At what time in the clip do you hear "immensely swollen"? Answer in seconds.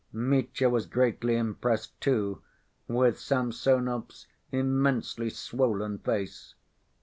4.51-5.99